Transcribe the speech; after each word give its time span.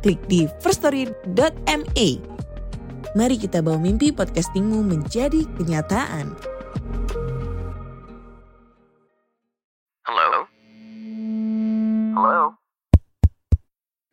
klik 0.00 0.20
di 0.26 0.48
firststory.me. 0.64 2.08
Mari 3.12 3.36
kita 3.36 3.60
bawa 3.60 3.76
mimpi 3.76 4.14
podcastingmu 4.14 4.80
menjadi 4.86 5.44
kenyataan. 5.60 6.32
Hello? 10.06 10.30
Hello? 12.16 12.40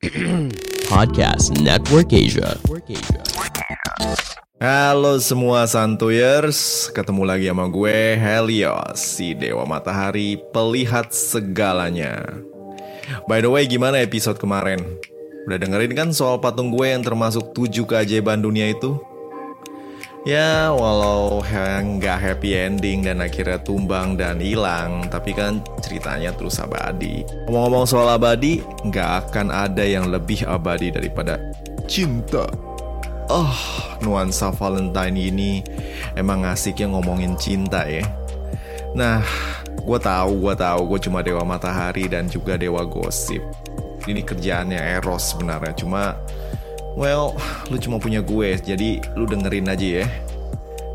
Podcast 0.91 1.53
Network 1.61 2.09
Asia. 2.15 2.57
Halo 4.57 5.21
semua 5.21 5.69
santuyers, 5.69 6.89
ketemu 6.89 7.29
lagi 7.29 7.45
sama 7.45 7.69
gue 7.69 8.17
Helios, 8.17 8.97
si 8.97 9.37
Dewa 9.37 9.69
Matahari 9.69 10.41
pelihat 10.49 11.13
segalanya. 11.13 12.25
By 13.29 13.45
the 13.45 13.53
way, 13.53 13.69
gimana 13.69 14.01
episode 14.01 14.41
kemarin? 14.41 14.81
Udah 15.47 15.63
dengerin 15.63 15.95
kan 15.95 16.09
soal 16.11 16.43
patung 16.43 16.75
gue 16.75 16.91
yang 16.91 16.99
termasuk 16.99 17.55
tujuh 17.55 17.87
keajaiban 17.87 18.43
dunia 18.43 18.67
itu? 18.67 18.99
Ya, 20.27 20.75
walau 20.75 21.39
nggak 21.39 22.19
happy 22.19 22.51
ending 22.51 23.07
dan 23.07 23.23
akhirnya 23.23 23.55
tumbang 23.63 24.19
dan 24.19 24.43
hilang, 24.43 25.07
tapi 25.07 25.31
kan 25.31 25.63
ceritanya 25.79 26.35
terus 26.35 26.59
abadi. 26.59 27.23
Ngomong-ngomong 27.47 27.87
soal 27.87 28.11
abadi, 28.11 28.59
nggak 28.59 29.31
akan 29.31 29.47
ada 29.55 29.87
yang 29.87 30.11
lebih 30.11 30.43
abadi 30.43 30.91
daripada 30.91 31.39
cinta. 31.87 32.43
Oh, 33.31 33.55
nuansa 34.03 34.51
Valentine 34.51 35.15
ini 35.15 35.63
emang 36.19 36.43
asiknya 36.43 36.91
ngomongin 36.91 37.39
cinta 37.39 37.87
ya. 37.87 38.03
Nah, 38.99 39.23
gue 39.79 39.99
tahu, 40.03 40.43
gue 40.43 40.55
tahu, 40.59 40.91
gue 40.91 40.99
cuma 41.07 41.23
dewa 41.23 41.47
matahari 41.47 42.11
dan 42.11 42.27
juga 42.27 42.59
dewa 42.59 42.83
gosip. 42.83 43.39
Ini 44.07 44.23
kerjaannya 44.23 44.79
Eros 45.03 45.35
sebenarnya, 45.35 45.75
cuma 45.75 46.15
well, 46.95 47.35
lu 47.67 47.75
cuma 47.75 47.99
punya 47.99 48.23
gue, 48.23 48.55
jadi 48.55 49.03
lu 49.19 49.27
dengerin 49.27 49.67
aja 49.67 49.87
ya. 50.01 50.07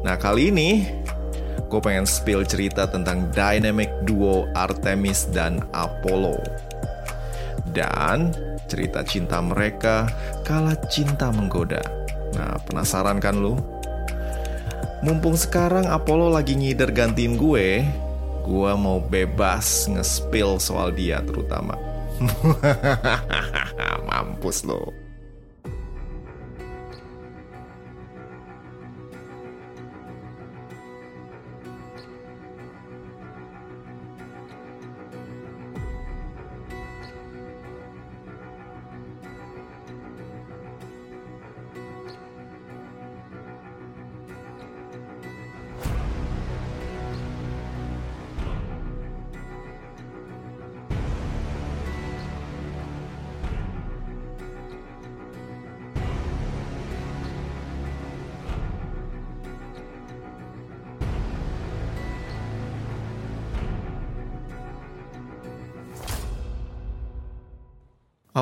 Nah, 0.00 0.16
kali 0.16 0.48
ini 0.48 0.88
gue 1.68 1.80
pengen 1.80 2.08
spill 2.08 2.42
cerita 2.48 2.88
tentang 2.88 3.28
dynamic 3.36 3.92
duo 4.08 4.48
Artemis 4.56 5.28
dan 5.28 5.60
Apollo. 5.76 6.40
Dan 7.72 8.32
cerita 8.64 9.04
cinta 9.04 9.44
mereka 9.44 10.08
kala 10.42 10.72
cinta 10.88 11.28
menggoda. 11.28 11.84
Nah, 12.32 12.56
penasaran 12.64 13.20
kan 13.20 13.36
lu? 13.36 13.60
Mumpung 15.04 15.36
sekarang 15.36 15.84
Apollo 15.84 16.32
lagi 16.32 16.56
ngider 16.56 16.88
gantiin 16.96 17.36
gue, 17.36 17.84
gue 18.40 18.72
mau 18.72 19.04
bebas 19.04 19.84
nge-spill 19.92 20.56
soal 20.56 20.96
dia 20.96 21.20
terutama. 21.20 21.91
Mampus 24.08 24.64
lo. 24.64 25.01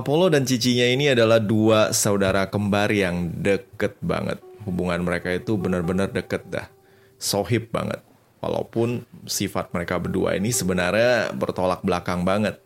Apollo 0.01 0.33
dan 0.33 0.49
cicinya 0.49 0.89
ini 0.89 1.13
adalah 1.13 1.37
dua 1.37 1.93
saudara 1.93 2.49
kembar 2.49 2.89
yang 2.89 3.29
deket 3.37 4.01
banget. 4.01 4.41
Hubungan 4.65 5.05
mereka 5.05 5.29
itu 5.29 5.61
benar-benar 5.61 6.09
deket 6.09 6.49
dah. 6.49 6.73
Sohib 7.21 7.69
banget. 7.69 8.01
Walaupun 8.41 9.05
sifat 9.29 9.69
mereka 9.77 10.01
berdua 10.01 10.41
ini 10.41 10.49
sebenarnya 10.49 11.37
bertolak 11.37 11.85
belakang 11.85 12.25
banget. 12.25 12.57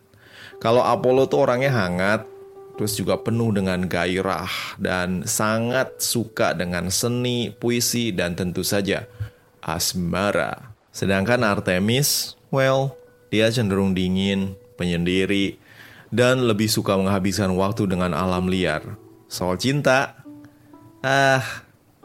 Kalau 0.63 0.79
Apollo 0.79 1.27
tuh 1.27 1.43
orangnya 1.43 1.75
hangat, 1.75 2.23
terus 2.79 2.95
juga 2.95 3.19
penuh 3.19 3.51
dengan 3.51 3.83
gairah, 3.83 4.79
dan 4.79 5.27
sangat 5.27 5.99
suka 5.99 6.55
dengan 6.55 6.87
seni, 6.87 7.51
puisi, 7.51 8.15
dan 8.15 8.39
tentu 8.39 8.63
saja 8.63 9.03
asmara. 9.59 10.71
Sedangkan 10.95 11.43
Artemis, 11.43 12.39
well, 12.55 12.95
dia 13.27 13.51
cenderung 13.51 13.91
dingin, 13.91 14.55
penyendiri, 14.79 15.59
dan 16.15 16.47
lebih 16.47 16.71
suka 16.71 16.95
menghabiskan 16.95 17.51
waktu 17.59 17.91
dengan 17.91 18.15
alam 18.15 18.47
liar. 18.47 18.95
Soal 19.27 19.59
cinta, 19.59 20.23
ah, 21.03 21.43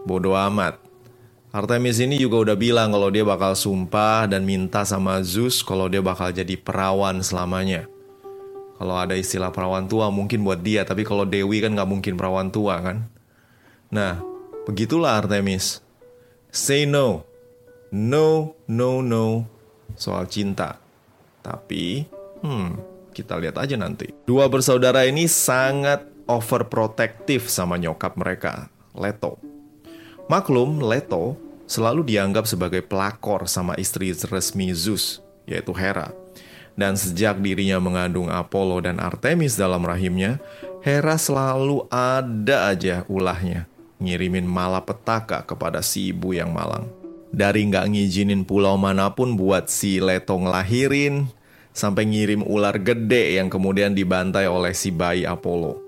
bodoh 0.02 0.34
amat. 0.34 0.82
Artemis 1.54 2.02
ini 2.02 2.18
juga 2.18 2.42
udah 2.42 2.56
bilang 2.58 2.90
kalau 2.90 3.10
dia 3.10 3.22
bakal 3.22 3.54
sumpah 3.54 4.26
dan 4.26 4.42
minta 4.42 4.82
sama 4.82 5.18
Zeus 5.22 5.62
kalau 5.62 5.86
dia 5.86 6.02
bakal 6.02 6.34
jadi 6.34 6.58
perawan 6.58 7.22
selamanya. 7.22 7.86
Kalau 8.78 8.96
ada 8.98 9.14
istilah 9.14 9.54
perawan 9.54 9.86
tua 9.86 10.10
mungkin 10.10 10.42
buat 10.42 10.58
dia, 10.58 10.82
tapi 10.82 11.06
kalau 11.06 11.26
Dewi 11.26 11.62
kan 11.62 11.74
nggak 11.74 11.90
mungkin 11.90 12.14
perawan 12.18 12.50
tua 12.50 12.80
kan. 12.82 13.06
Nah, 13.90 14.22
begitulah 14.66 15.22
Artemis. 15.22 15.82
Say 16.50 16.86
no. 16.86 17.26
No, 17.90 18.54
no, 18.70 19.02
no. 19.02 19.44
Soal 19.98 20.30
cinta. 20.30 20.78
Tapi, 21.42 22.06
hmm, 22.40 22.89
kita 23.10 23.36
lihat 23.36 23.58
aja 23.58 23.76
nanti. 23.76 24.10
Dua 24.24 24.46
bersaudara 24.46 25.04
ini 25.04 25.26
sangat 25.26 26.06
overprotective 26.30 27.50
sama 27.50 27.74
nyokap 27.74 28.14
mereka, 28.14 28.70
Leto. 28.94 29.42
Maklum, 30.30 30.78
Leto 30.78 31.34
selalu 31.66 32.06
dianggap 32.06 32.46
sebagai 32.46 32.82
pelakor 32.86 33.50
sama 33.50 33.74
istri 33.78 34.14
resmi 34.14 34.70
Zeus, 34.70 35.18
yaitu 35.42 35.74
Hera. 35.74 36.14
Dan 36.78 36.94
sejak 36.94 37.42
dirinya 37.42 37.82
mengandung 37.82 38.30
Apollo 38.30 38.86
dan 38.86 39.02
Artemis 39.02 39.58
dalam 39.58 39.82
rahimnya, 39.82 40.38
Hera 40.80 41.18
selalu 41.18 41.84
ada 41.90 42.72
aja 42.72 43.02
ulahnya, 43.10 43.66
ngirimin 43.98 44.46
malapetaka 44.46 45.42
kepada 45.44 45.82
si 45.82 46.14
ibu 46.14 46.30
yang 46.30 46.54
malang. 46.54 46.86
Dari 47.30 47.62
nggak 47.66 47.86
ngizinin 47.90 48.42
pulau 48.42 48.74
mana 48.74 49.10
pun 49.14 49.38
buat 49.38 49.70
si 49.70 50.02
Leto 50.02 50.34
ngelahirin, 50.34 51.30
sampai 51.70 52.06
ngirim 52.06 52.42
ular 52.46 52.76
gede 52.78 53.38
yang 53.38 53.46
kemudian 53.46 53.94
dibantai 53.94 54.46
oleh 54.50 54.74
si 54.74 54.90
bayi 54.90 55.26
Apollo. 55.26 55.80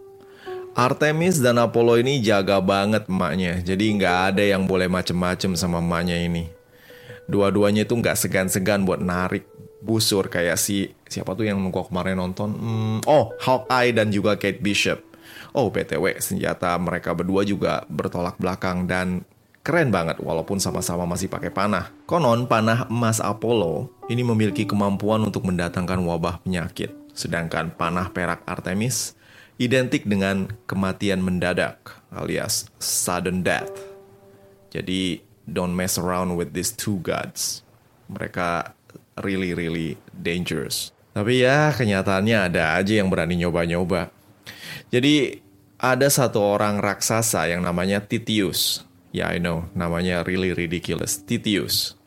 Artemis 0.72 1.36
dan 1.36 1.60
Apollo 1.60 2.00
ini 2.00 2.24
jaga 2.24 2.56
banget 2.64 3.04
emaknya, 3.04 3.60
jadi 3.60 3.84
nggak 3.92 4.16
ada 4.32 4.42
yang 4.42 4.64
boleh 4.64 4.88
macem-macem 4.88 5.52
sama 5.52 5.84
emaknya 5.84 6.16
ini. 6.16 6.48
Dua-duanya 7.28 7.84
itu 7.84 7.92
nggak 7.92 8.16
segan-segan 8.16 8.88
buat 8.88 9.04
narik 9.04 9.44
busur 9.84 10.32
kayak 10.32 10.56
si 10.56 10.94
siapa 11.10 11.36
tuh 11.36 11.44
yang 11.44 11.60
gua 11.68 11.84
kemarin 11.84 12.16
nonton? 12.16 12.50
Hmm, 12.56 12.98
oh, 13.04 13.36
Hawkeye 13.42 13.92
dan 13.92 14.08
juga 14.08 14.40
Kate 14.40 14.62
Bishop. 14.64 15.02
Oh, 15.52 15.68
btw 15.68 16.16
senjata 16.16 16.72
mereka 16.80 17.12
berdua 17.12 17.44
juga 17.44 17.84
bertolak 17.92 18.40
belakang 18.40 18.88
dan 18.88 19.20
keren 19.62 19.94
banget 19.94 20.18
walaupun 20.18 20.58
sama-sama 20.58 21.06
masih 21.06 21.30
pakai 21.30 21.54
panah. 21.54 21.94
Konon 22.06 22.50
panah 22.50 22.90
emas 22.90 23.22
Apollo 23.22 23.90
ini 24.10 24.26
memiliki 24.26 24.66
kemampuan 24.66 25.22
untuk 25.22 25.46
mendatangkan 25.46 26.02
wabah 26.02 26.42
penyakit, 26.42 26.90
sedangkan 27.14 27.70
panah 27.74 28.10
perak 28.10 28.42
Artemis 28.44 29.14
identik 29.62 30.02
dengan 30.02 30.50
kematian 30.66 31.22
mendadak 31.22 32.02
alias 32.10 32.66
sudden 32.82 33.46
death. 33.46 33.70
Jadi 34.74 35.22
don't 35.46 35.72
mess 35.72 35.94
around 35.94 36.34
with 36.34 36.50
these 36.50 36.74
two 36.74 36.98
gods. 37.06 37.62
Mereka 38.10 38.74
really 39.22 39.54
really 39.54 39.94
dangerous. 40.10 40.90
Tapi 41.12 41.44
ya 41.44 41.70
kenyataannya 41.70 42.50
ada 42.50 42.74
aja 42.74 42.98
yang 42.98 43.12
berani 43.12 43.38
nyoba-nyoba. 43.38 44.08
Jadi 44.88 45.38
ada 45.76 46.08
satu 46.08 46.40
orang 46.40 46.80
raksasa 46.80 47.46
yang 47.52 47.60
namanya 47.62 48.00
Titius. 48.00 48.82
Ya, 49.12 49.28
yeah, 49.28 49.36
I 49.36 49.38
know, 49.38 49.68
namanya 49.76 50.24
really 50.24 50.56
ridiculous. 50.56 51.20
Titius. 51.20 52.00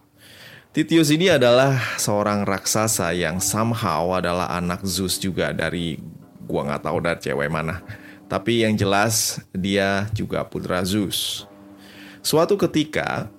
Titius 0.75 1.13
ini 1.13 1.31
adalah 1.31 1.77
seorang 1.95 2.43
raksasa 2.43 3.15
yang 3.15 3.39
somehow 3.39 4.11
adalah 4.17 4.51
anak 4.57 4.83
Zeus 4.83 5.15
juga 5.21 5.55
dari 5.55 6.01
gua 6.43 6.67
nggak 6.67 6.83
tahu 6.83 6.97
dari 6.99 7.19
cewek 7.21 7.47
mana. 7.47 7.79
Tapi 8.25 8.65
yang 8.65 8.75
jelas 8.75 9.39
dia 9.53 10.09
juga 10.17 10.43
putra 10.43 10.81
Zeus. 10.83 11.45
Suatu 12.25 12.57
ketika 12.57 13.29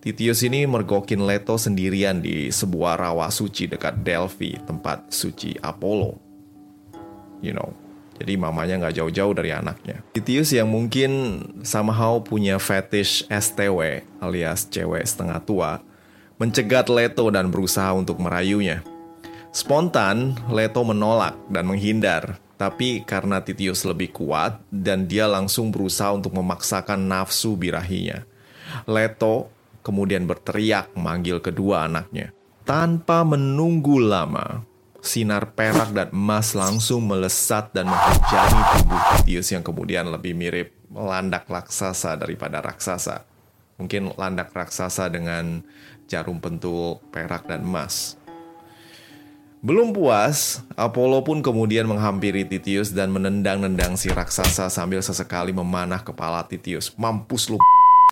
Titius 0.00 0.40
ini 0.46 0.62
mergokin 0.68 1.24
Leto 1.24 1.56
sendirian 1.56 2.22
di 2.22 2.52
sebuah 2.52 2.96
rawa 2.96 3.32
suci 3.32 3.66
dekat 3.66 4.04
Delphi, 4.04 4.54
tempat 4.64 5.10
suci 5.10 5.56
Apollo. 5.60 6.20
You 7.42 7.56
know, 7.56 7.74
jadi 8.14 8.38
mamanya 8.38 8.78
nggak 8.78 8.96
jauh-jauh 9.02 9.34
dari 9.34 9.50
anaknya. 9.50 10.00
Titius 10.14 10.54
yang 10.54 10.70
mungkin 10.70 11.42
somehow 11.66 12.22
punya 12.22 12.62
fetish 12.62 13.26
STW 13.26 14.06
alias 14.22 14.70
cewek 14.70 15.02
setengah 15.02 15.42
tua, 15.42 15.72
mencegat 16.38 16.86
Leto 16.86 17.26
dan 17.34 17.50
berusaha 17.50 17.90
untuk 17.94 18.22
merayunya. 18.22 18.86
Spontan, 19.54 20.34
Leto 20.50 20.82
menolak 20.82 21.38
dan 21.50 21.70
menghindar. 21.70 22.42
Tapi 22.54 23.02
karena 23.02 23.42
Titius 23.42 23.82
lebih 23.82 24.14
kuat 24.14 24.62
dan 24.70 25.10
dia 25.10 25.26
langsung 25.26 25.74
berusaha 25.74 26.14
untuk 26.14 26.38
memaksakan 26.38 27.02
nafsu 27.02 27.58
birahinya. 27.58 28.22
Leto 28.86 29.50
kemudian 29.82 30.24
berteriak 30.24 30.94
memanggil 30.94 31.42
kedua 31.42 31.90
anaknya. 31.90 32.30
Tanpa 32.64 33.26
menunggu 33.26 34.00
lama, 34.00 34.64
sinar 35.04 35.52
perak 35.52 35.92
dan 35.92 36.08
emas 36.16 36.56
langsung 36.56 37.04
melesat 37.04 37.68
dan 37.76 37.84
menghujani 37.84 38.60
tubuh 38.80 39.02
Titius 39.20 39.52
yang 39.52 39.60
kemudian 39.60 40.08
lebih 40.08 40.32
mirip 40.32 40.72
landak 40.88 41.44
raksasa 41.44 42.16
daripada 42.16 42.64
raksasa. 42.64 43.28
Mungkin 43.76 44.16
landak 44.16 44.56
raksasa 44.56 45.12
dengan 45.12 45.60
jarum 46.08 46.40
pentul 46.40 47.04
perak 47.12 47.44
dan 47.44 47.60
emas. 47.68 48.16
Belum 49.64 49.96
puas, 49.96 50.60
Apollo 50.76 51.24
pun 51.24 51.40
kemudian 51.40 51.88
menghampiri 51.88 52.44
Titius 52.44 52.92
dan 52.92 53.08
menendang-nendang 53.12 53.96
si 53.96 54.12
raksasa 54.12 54.68
sambil 54.68 55.00
sesekali 55.00 55.56
memanah 55.56 56.04
kepala 56.04 56.44
Titius. 56.44 56.92
Mampus 57.00 57.48
lu, 57.48 57.56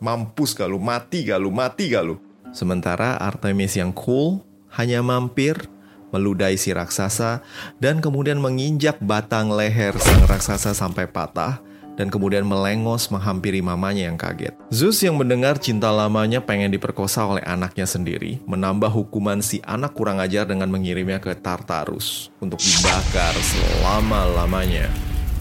mampus 0.00 0.56
gak 0.56 0.68
lu, 0.68 0.80
mati 0.80 1.28
gak 1.28 1.40
lu, 1.40 1.52
mati 1.52 1.92
gak 1.92 2.04
lu. 2.04 2.16
Sementara 2.52 3.20
Artemis 3.20 3.76
yang 3.76 3.92
cool 3.92 4.40
hanya 4.72 5.04
mampir 5.04 5.68
meludahi 6.12 6.60
si 6.60 6.70
raksasa, 6.70 7.40
dan 7.80 7.98
kemudian 8.04 8.38
menginjak 8.38 9.00
batang 9.00 9.50
leher 9.50 9.96
sang 9.98 10.28
raksasa 10.28 10.76
sampai 10.76 11.08
patah, 11.08 11.58
dan 11.96 12.08
kemudian 12.08 12.44
melengos 12.44 13.12
menghampiri 13.12 13.60
mamanya 13.60 14.08
yang 14.08 14.16
kaget. 14.16 14.56
Zeus 14.72 15.00
yang 15.04 15.16
mendengar 15.20 15.60
cinta 15.60 15.92
lamanya 15.92 16.40
pengen 16.40 16.72
diperkosa 16.72 17.24
oleh 17.28 17.44
anaknya 17.44 17.84
sendiri, 17.84 18.40
menambah 18.48 18.88
hukuman 18.88 19.44
si 19.44 19.60
anak 19.64 19.92
kurang 19.92 20.20
ajar 20.20 20.48
dengan 20.48 20.72
mengirimnya 20.72 21.20
ke 21.20 21.36
Tartarus 21.36 22.32
untuk 22.40 22.60
dibakar 22.60 23.34
selama-lamanya, 23.36 24.88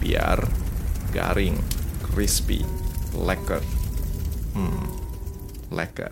biar 0.04 0.44
garing, 1.16 1.56
crispy, 2.12 2.64
leker. 3.16 3.64
Hmm, 4.52 4.88
leker. 5.72 6.12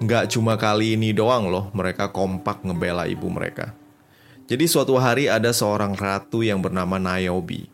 Nggak 0.00 0.32
cuma 0.32 0.56
kali 0.58 0.96
ini 0.96 1.14
doang 1.14 1.48
loh 1.48 1.70
mereka 1.76 2.10
kompak 2.10 2.64
ngebela 2.64 3.06
ibu 3.06 3.28
mereka. 3.28 3.83
Jadi 4.44 4.68
suatu 4.68 5.00
hari 5.00 5.24
ada 5.24 5.56
seorang 5.56 5.96
ratu 5.96 6.44
yang 6.44 6.60
bernama 6.60 7.00
Niobe. 7.00 7.64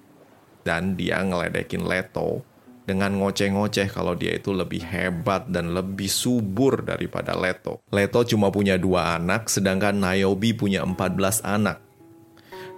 Dan 0.62 0.94
dia 0.94 1.18
ngeledekin 1.18 1.82
Leto 1.82 2.46
dengan 2.86 3.10
ngoceh-ngoceh 3.18 3.90
kalau 3.90 4.14
dia 4.14 4.38
itu 4.38 4.54
lebih 4.54 4.78
hebat 4.86 5.50
dan 5.50 5.74
lebih 5.74 6.06
subur 6.06 6.86
daripada 6.86 7.34
Leto. 7.34 7.82
Leto 7.90 8.22
cuma 8.22 8.54
punya 8.54 8.78
dua 8.78 9.18
anak, 9.18 9.50
sedangkan 9.50 9.98
Niobe 9.98 10.54
punya 10.54 10.86
14 10.86 11.42
anak. 11.42 11.82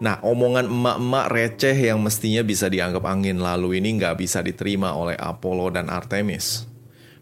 Nah, 0.01 0.25
omongan 0.25 0.73
emak-emak 0.73 1.27
receh 1.29 1.77
yang 1.77 2.01
mestinya 2.01 2.41
bisa 2.41 2.73
dianggap 2.73 3.05
angin 3.05 3.45
lalu 3.45 3.77
ini 3.77 4.01
nggak 4.01 4.25
bisa 4.25 4.41
diterima 4.41 4.97
oleh 4.97 5.21
Apollo 5.21 5.77
dan 5.77 5.93
Artemis. 5.93 6.65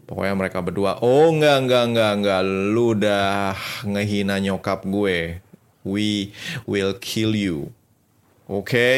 Pokoknya 0.07 0.39
mereka 0.39 0.63
berdua, 0.63 1.03
oh 1.03 1.35
enggak, 1.35 1.67
enggak, 1.67 1.83
enggak, 1.83 2.11
enggak, 2.15 2.41
lu 2.47 2.95
udah 2.95 3.55
ngehina 3.83 4.39
nyokap 4.39 4.87
gue 4.87 5.50
we 5.85 6.33
will 6.69 6.95
kill 6.97 7.33
you. 7.33 7.73
Oke? 8.49 8.65
Okay? 8.67 8.97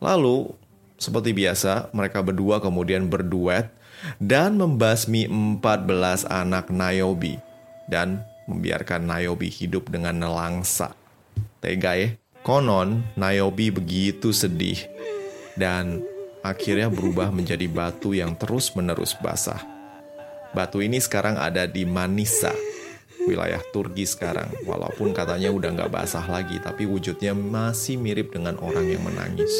Lalu, 0.00 0.52
seperti 0.96 1.32
biasa, 1.32 1.92
mereka 1.92 2.20
berdua 2.20 2.60
kemudian 2.60 3.08
berduet 3.08 3.72
dan 4.20 4.60
membasmi 4.60 5.28
14 5.28 6.28
anak 6.28 6.68
Niobe 6.68 7.40
dan 7.88 8.24
membiarkan 8.46 9.08
Niobe 9.08 9.48
hidup 9.48 9.88
dengan 9.88 10.20
nelangsa. 10.20 10.92
Tega 11.60 11.96
ya? 11.96 12.12
Konon, 12.44 13.02
Niobe 13.18 13.74
begitu 13.74 14.30
sedih 14.30 14.86
dan 15.58 16.04
akhirnya 16.44 16.86
berubah 16.86 17.34
menjadi 17.34 17.66
batu 17.66 18.14
yang 18.14 18.38
terus-menerus 18.38 19.18
basah. 19.18 19.58
Batu 20.54 20.78
ini 20.78 21.02
sekarang 21.02 21.36
ada 21.36 21.66
di 21.66 21.82
Manisa, 21.82 22.54
wilayah 23.26 23.60
Turki 23.74 24.06
sekarang. 24.06 24.48
Walaupun 24.64 25.12
katanya 25.12 25.50
udah 25.50 25.70
nggak 25.74 25.92
basah 25.92 26.24
lagi, 26.24 26.56
tapi 26.62 26.86
wujudnya 26.86 27.34
masih 27.34 27.98
mirip 27.98 28.32
dengan 28.32 28.56
orang 28.62 28.86
yang 28.86 29.02
menangis. 29.02 29.52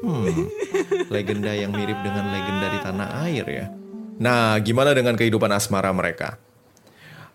Hmm, 0.00 0.48
legenda 1.12 1.52
yang 1.56 1.72
mirip 1.72 1.96
dengan 2.04 2.28
legenda 2.32 2.66
di 2.72 2.78
tanah 2.80 3.08
air 3.28 3.46
ya. 3.48 3.66
Nah, 4.16 4.56
gimana 4.64 4.96
dengan 4.96 5.16
kehidupan 5.16 5.52
asmara 5.52 5.92
mereka? 5.92 6.40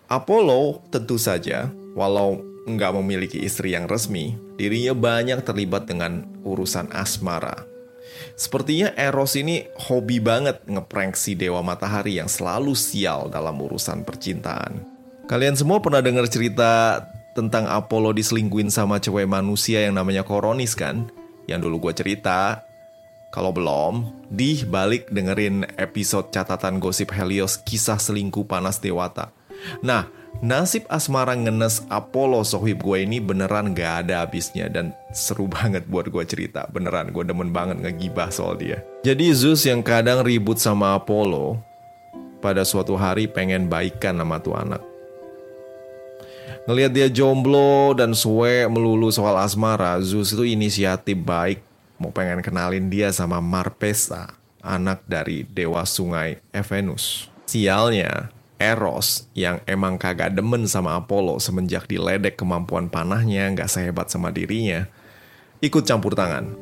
Apollo 0.09 0.83
tentu 0.89 1.15
saja, 1.21 1.69
walau 1.93 2.41
nggak 2.65 2.91
memiliki 2.97 3.41
istri 3.41 3.73
yang 3.73 3.89
resmi, 3.89 4.37
dirinya 4.57 4.93
banyak 4.93 5.41
terlibat 5.41 5.89
dengan 5.89 6.25
urusan 6.45 6.93
asmara. 6.93 7.65
Sepertinya 8.37 8.93
Eros 8.97 9.33
ini 9.37 9.65
hobi 9.89 10.21
banget 10.21 10.61
ngeprank 10.65 11.17
si 11.17 11.33
Dewa 11.33 11.61
Matahari 11.65 12.17
yang 12.21 12.29
selalu 12.29 12.77
sial 12.77 13.29
dalam 13.29 13.57
urusan 13.57 14.05
percintaan. 14.05 15.00
Kalian 15.29 15.53
semua 15.53 15.77
pernah 15.79 16.01
dengar 16.01 16.25
cerita 16.25 17.03
tentang 17.37 17.69
Apollo 17.69 18.17
diselingkuin 18.17 18.73
sama 18.73 18.97
cewek 18.97 19.29
manusia 19.29 19.85
yang 19.85 19.95
namanya 19.95 20.25
Koronis 20.25 20.73
kan? 20.73 21.07
Yang 21.45 21.69
dulu 21.69 21.89
gue 21.89 21.93
cerita. 22.03 22.65
Kalau 23.31 23.55
belum, 23.55 24.27
di 24.27 24.59
balik 24.67 25.07
dengerin 25.07 25.63
episode 25.79 26.35
catatan 26.35 26.83
gosip 26.83 27.15
Helios 27.15 27.55
kisah 27.63 27.95
selingkuh 27.95 28.43
panas 28.43 28.83
Dewata. 28.83 29.31
Nah, 29.79 30.11
nasib 30.43 30.83
asmara 30.91 31.39
ngenes 31.39 31.87
Apollo 31.87 32.43
sohib 32.43 32.83
gue 32.83 33.07
ini 33.07 33.23
beneran 33.23 33.71
gak 33.71 34.03
ada 34.07 34.27
habisnya 34.27 34.67
dan 34.67 34.91
seru 35.15 35.47
banget 35.55 35.87
buat 35.87 36.11
gue 36.11 36.23
cerita. 36.27 36.67
Beneran, 36.67 37.15
gue 37.15 37.23
demen 37.23 37.55
banget 37.55 37.79
ngegibah 37.79 38.27
soal 38.35 38.59
dia. 38.59 38.83
Jadi 39.07 39.31
Zeus 39.31 39.63
yang 39.63 39.79
kadang 39.79 40.27
ribut 40.27 40.59
sama 40.59 40.99
Apollo, 40.99 41.55
pada 42.43 42.67
suatu 42.67 42.99
hari 42.99 43.31
pengen 43.31 43.71
baikan 43.71 44.19
sama 44.19 44.43
tuh 44.43 44.59
anak. 44.59 44.90
Ngelihat 46.69 46.91
dia 46.93 47.07
jomblo 47.09 47.97
dan 47.97 48.13
suwe 48.13 48.69
melulu 48.69 49.09
soal 49.09 49.33
asmara, 49.41 49.97
Zeus 50.05 50.29
itu 50.29 50.45
inisiatif 50.45 51.17
baik 51.17 51.65
mau 52.01 52.09
pengen 52.09 52.41
kenalin 52.41 52.89
dia 52.89 53.13
sama 53.13 53.37
Marpesa, 53.37 54.33
anak 54.61 55.05
dari 55.05 55.45
dewa 55.45 55.85
sungai 55.85 56.41
Evenus. 56.49 57.29
Sialnya, 57.45 58.33
Eros 58.61 59.25
yang 59.33 59.61
emang 59.65 59.97
kagak 59.97 60.33
demen 60.33 60.69
sama 60.69 60.97
Apollo 60.97 61.41
semenjak 61.41 61.89
diledek 61.89 62.37
kemampuan 62.37 62.89
panahnya 62.89 63.49
nggak 63.53 63.69
sehebat 63.69 64.09
sama 64.09 64.29
dirinya, 64.29 64.85
ikut 65.61 65.85
campur 65.85 66.13
tangan. 66.13 66.53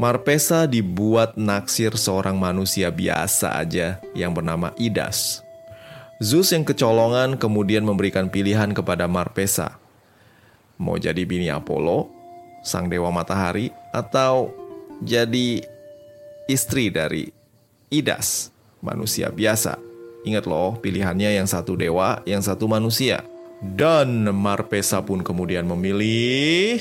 Marpesa 0.00 0.64
dibuat 0.64 1.36
naksir 1.36 1.96
seorang 1.96 2.36
manusia 2.40 2.88
biasa 2.88 3.56
aja 3.56 4.00
yang 4.16 4.32
bernama 4.32 4.72
Idas. 4.80 5.44
Zeus 6.22 6.54
yang 6.54 6.62
kecolongan 6.62 7.34
kemudian 7.34 7.82
memberikan 7.82 8.30
pilihan 8.30 8.70
kepada 8.70 9.10
Marpesa. 9.10 9.82
Mau 10.78 10.94
jadi 10.94 11.26
bini 11.26 11.50
Apollo, 11.50 12.06
sang 12.62 12.86
dewa 12.86 13.10
matahari, 13.10 13.74
atau 13.90 14.54
jadi 15.02 15.66
istri 16.46 16.94
dari 16.94 17.26
Idas, 17.90 18.54
manusia 18.78 19.34
biasa. 19.34 19.82
Ingat 20.22 20.46
loh, 20.46 20.78
pilihannya 20.78 21.42
yang 21.42 21.50
satu 21.50 21.74
dewa, 21.74 22.22
yang 22.22 22.38
satu 22.38 22.70
manusia. 22.70 23.26
Dan 23.58 24.30
Marpesa 24.30 25.02
pun 25.02 25.26
kemudian 25.26 25.66
memilih 25.66 26.78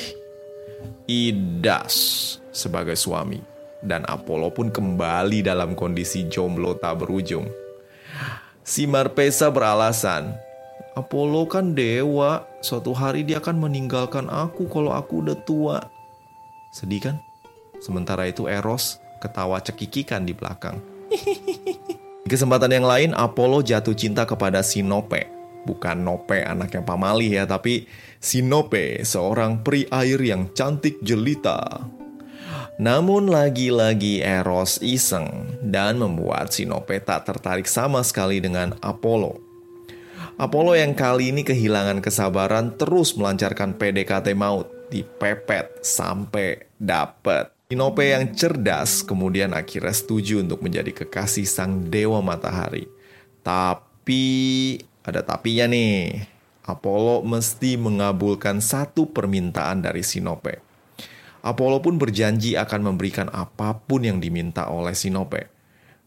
Idas 1.09 2.37
sebagai 2.53 2.93
suami. 2.93 3.41
Dan 3.81 4.05
Apollo 4.05 4.53
pun 4.53 4.69
kembali 4.69 5.41
dalam 5.41 5.73
kondisi 5.73 6.29
jomblo 6.29 6.77
tak 6.77 7.01
berujung. 7.01 7.60
Si 8.61 8.85
Marpesa 8.85 9.49
beralasan, 9.49 10.37
Apollo 10.93 11.49
kan 11.49 11.73
dewa, 11.73 12.45
suatu 12.61 12.93
hari 12.93 13.25
dia 13.25 13.41
akan 13.41 13.57
meninggalkan 13.57 14.29
aku 14.29 14.69
kalau 14.69 14.93
aku 14.93 15.25
udah 15.25 15.37
tua. 15.41 15.77
Sedih 16.69 17.01
kan? 17.01 17.15
Sementara 17.81 18.29
itu 18.29 18.45
Eros 18.45 19.01
ketawa 19.17 19.57
cekikikan 19.65 20.29
di 20.29 20.37
belakang. 20.37 20.77
Di 22.21 22.29
kesempatan 22.29 22.69
yang 22.69 22.85
lain, 22.85 23.11
Apollo 23.17 23.65
jatuh 23.65 23.97
cinta 23.97 24.29
kepada 24.29 24.61
Sinope. 24.61 25.25
Bukan 25.65 26.05
Nope 26.05 26.45
anaknya 26.45 26.85
Pamali 26.85 27.33
ya, 27.33 27.49
tapi 27.49 27.89
Sinope, 28.21 29.01
seorang 29.01 29.65
peri 29.65 29.89
air 29.89 30.21
yang 30.21 30.53
cantik 30.53 31.01
jelita. 31.01 31.81
Namun 32.81 33.29
lagi-lagi 33.29 34.25
Eros 34.25 34.81
iseng 34.81 35.53
dan 35.61 36.01
membuat 36.01 36.49
Sinope 36.49 36.97
tak 36.97 37.29
tertarik 37.29 37.69
sama 37.69 38.01
sekali 38.01 38.41
dengan 38.41 38.73
Apollo. 38.81 39.37
Apollo 40.41 40.73
yang 40.73 40.97
kali 40.97 41.29
ini 41.29 41.45
kehilangan 41.45 42.01
kesabaran 42.01 42.73
terus 42.73 43.13
melancarkan 43.13 43.77
PDKT 43.77 44.33
maut, 44.33 44.65
dipepet 44.89 45.85
sampai 45.85 46.73
dapet. 46.81 47.53
Sinope 47.69 48.01
yang 48.01 48.33
cerdas 48.33 49.05
kemudian 49.05 49.53
akhirnya 49.53 49.93
setuju 49.93 50.41
untuk 50.41 50.65
menjadi 50.65 51.05
kekasih 51.05 51.45
sang 51.45 51.85
dewa 51.85 52.17
matahari. 52.25 52.89
Tapi 53.45 54.25
ada 55.05 55.21
tapinya 55.21 55.69
nih. 55.69 56.25
Apollo 56.65 57.29
mesti 57.29 57.77
mengabulkan 57.77 58.57
satu 58.57 59.05
permintaan 59.05 59.85
dari 59.85 60.01
Sinope. 60.01 60.70
Apollo 61.41 61.81
pun 61.81 61.97
berjanji 61.97 62.53
akan 62.53 62.93
memberikan 62.93 63.25
apa 63.33 63.73
pun 63.73 64.05
yang 64.05 64.21
diminta 64.21 64.69
oleh 64.69 64.93
Sinope. 64.93 65.49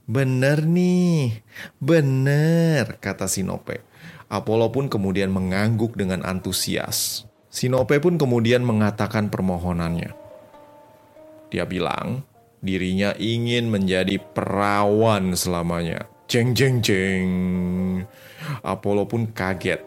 Bener 0.07 0.63
nih, 0.63 1.43
bener, 1.83 3.03
kata 3.03 3.27
Sinope. 3.27 3.83
Apollo 4.31 4.71
pun 4.71 4.87
kemudian 4.87 5.35
mengangguk 5.35 5.99
dengan 5.99 6.23
antusias. 6.23 7.27
Sinope 7.51 7.99
pun 7.99 8.15
kemudian 8.15 8.63
mengatakan 8.63 9.31
permohonannya. 9.31 10.15
Dia 11.51 11.65
bilang 11.67 12.27
dirinya 12.63 13.15
ingin 13.19 13.71
menjadi 13.71 14.19
perawan 14.19 15.35
selamanya. 15.35 16.07
Jeng 16.27 16.55
jeng 16.55 16.83
jeng. 16.83 17.31
Apollo 18.63 19.07
pun 19.07 19.31
kaget. 19.31 19.83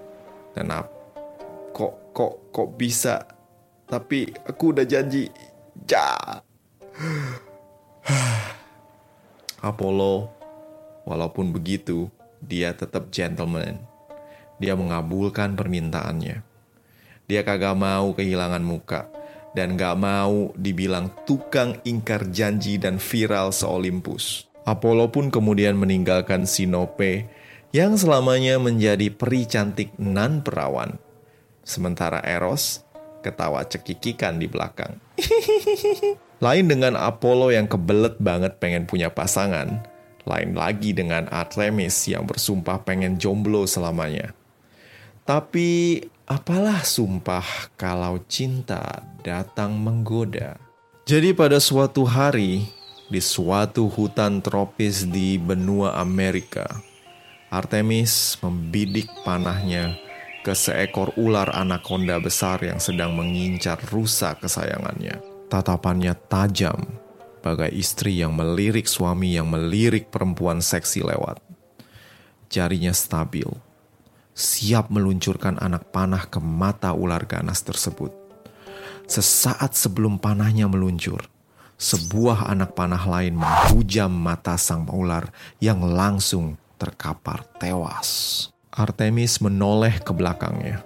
Dan 0.55 0.73
ap, 0.73 0.89
kok 1.75 2.15
kok 2.15 2.51
kok 2.55 2.69
bisa? 2.79 3.36
Tapi 3.87 4.35
aku 4.43 4.75
udah 4.75 4.83
janji. 4.83 5.31
Ja. 5.87 6.43
Apollo, 9.63 10.27
walaupun 11.07 11.55
begitu, 11.55 12.11
dia 12.43 12.75
tetap 12.75 13.07
gentleman. 13.09 13.79
Dia 14.59 14.75
mengabulkan 14.75 15.55
permintaannya. 15.55 16.43
Dia 17.27 17.41
kagak 17.47 17.79
mau 17.79 18.11
kehilangan 18.11 18.63
muka 18.63 19.07
dan 19.55 19.73
gak 19.73 19.95
mau 19.97 20.51
dibilang 20.53 21.09
tukang 21.25 21.79
ingkar 21.87 22.29
janji 22.29 22.77
dan 22.77 22.99
viral 23.01 23.49
se-Olympus. 23.55 24.47
Apollo 24.67 25.15
pun 25.15 25.31
kemudian 25.31 25.79
meninggalkan 25.79 26.43
Sinope 26.43 27.27
yang 27.71 27.95
selamanya 27.95 28.59
menjadi 28.59 29.11
peri 29.11 29.47
cantik 29.47 29.95
nan 29.99 30.43
perawan. 30.43 30.99
Sementara 31.67 32.23
Eros 32.23 32.86
ketawa 33.27 33.67
cekikikan 33.67 34.39
di 34.39 34.47
belakang. 34.47 34.95
lain 36.45 36.65
dengan 36.71 36.95
Apollo 36.95 37.51
yang 37.51 37.67
kebelet 37.67 38.15
banget 38.23 38.55
pengen 38.63 38.87
punya 38.87 39.11
pasangan, 39.11 39.83
lain 40.23 40.55
lagi 40.55 40.95
dengan 40.95 41.27
Artemis 41.27 42.07
yang 42.07 42.23
bersumpah 42.23 42.87
pengen 42.87 43.19
jomblo 43.19 43.67
selamanya. 43.67 44.31
Tapi 45.27 45.99
apalah 46.23 46.87
sumpah 46.87 47.75
kalau 47.75 48.23
cinta 48.31 49.03
datang 49.27 49.75
menggoda. 49.75 50.55
Jadi 51.03 51.35
pada 51.35 51.59
suatu 51.59 52.07
hari, 52.07 52.63
di 53.11 53.19
suatu 53.19 53.91
hutan 53.91 54.39
tropis 54.39 55.07
di 55.07 55.35
benua 55.35 55.99
Amerika, 55.99 56.67
Artemis 57.47 58.35
membidik 58.43 59.07
panahnya 59.23 60.06
ke 60.47 60.55
seekor 60.55 61.11
ular 61.19 61.51
anaconda 61.51 62.15
besar 62.23 62.63
yang 62.63 62.79
sedang 62.79 63.11
mengincar 63.11 63.75
rusa 63.91 64.31
kesayangannya. 64.39 65.19
Tatapannya 65.51 66.15
tajam, 66.31 66.87
bagai 67.43 67.67
istri 67.75 68.23
yang 68.23 68.31
melirik 68.31 68.87
suami 68.87 69.35
yang 69.35 69.51
melirik 69.51 70.07
perempuan 70.07 70.63
seksi 70.63 71.03
lewat. 71.03 71.43
Jarinya 72.47 72.95
stabil, 72.95 73.43
siap 74.31 74.87
meluncurkan 74.87 75.59
anak 75.59 75.91
panah 75.91 76.23
ke 76.23 76.39
mata 76.39 76.95
ular 76.95 77.27
ganas 77.27 77.59
tersebut. 77.67 78.15
Sesaat 79.03 79.75
sebelum 79.75 80.15
panahnya 80.15 80.71
meluncur, 80.71 81.27
sebuah 81.75 82.47
anak 82.47 82.71
panah 82.71 83.03
lain 83.03 83.35
menghujam 83.35 84.15
mata 84.15 84.55
sang 84.55 84.87
ular 84.95 85.27
yang 85.59 85.83
langsung 85.83 86.55
terkapar 86.79 87.43
tewas. 87.59 88.47
Artemis 88.77 89.41
menoleh 89.41 89.97
ke 90.05 90.13
belakangnya. 90.13 90.85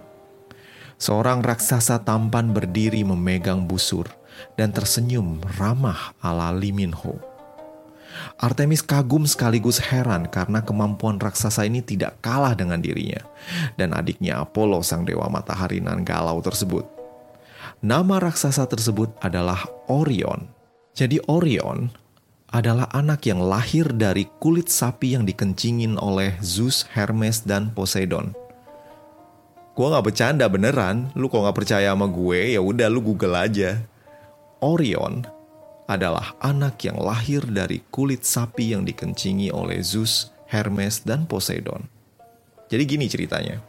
Seorang 0.96 1.44
raksasa 1.44 2.00
tampan 2.00 2.56
berdiri 2.56 3.04
memegang 3.04 3.68
busur 3.68 4.08
dan 4.56 4.72
tersenyum 4.72 5.44
ramah 5.60 6.16
ala 6.24 6.56
Lee 6.56 6.72
Min 6.72 6.96
Ho. 6.96 7.20
Artemis 8.40 8.80
kagum 8.80 9.28
sekaligus 9.28 9.84
heran 9.84 10.24
karena 10.32 10.64
kemampuan 10.64 11.20
raksasa 11.20 11.68
ini 11.68 11.84
tidak 11.84 12.16
kalah 12.24 12.56
dengan 12.56 12.80
dirinya 12.80 13.28
dan 13.76 13.92
adiknya 13.92 14.40
Apollo 14.40 14.88
sang 14.88 15.04
dewa 15.04 15.28
matahari 15.28 15.84
nan 15.84 16.08
galau 16.08 16.40
tersebut. 16.40 16.88
Nama 17.84 18.24
raksasa 18.24 18.72
tersebut 18.72 19.12
adalah 19.20 19.68
Orion. 19.92 20.48
Jadi 20.96 21.20
Orion 21.28 21.92
adalah 22.52 22.92
anak 22.92 23.24
yang 23.32 23.40
lahir 23.40 23.88
dari 23.96 24.28
kulit 24.44 24.68
sapi 24.68 25.16
yang 25.16 25.24
dikencingin 25.24 25.96
oleh 25.96 26.36
Zeus, 26.44 26.84
Hermes, 26.92 27.48
dan 27.48 27.72
Poseidon. 27.72 28.36
Gue 29.72 29.88
gak 29.88 30.04
bercanda 30.04 30.52
beneran, 30.52 31.16
lu 31.16 31.32
kok 31.32 31.48
gak 31.48 31.56
percaya 31.56 31.96
sama 31.96 32.12
gue, 32.12 32.60
ya 32.60 32.60
udah 32.60 32.92
lu 32.92 33.00
google 33.00 33.40
aja. 33.40 33.80
Orion 34.60 35.24
adalah 35.88 36.36
anak 36.44 36.84
yang 36.84 37.00
lahir 37.00 37.40
dari 37.48 37.88
kulit 37.88 38.28
sapi 38.28 38.76
yang 38.76 38.84
dikencingi 38.84 39.48
oleh 39.56 39.80
Zeus, 39.80 40.36
Hermes, 40.52 41.08
dan 41.08 41.24
Poseidon. 41.24 41.88
Jadi 42.68 42.84
gini 42.84 43.08
ceritanya. 43.08 43.64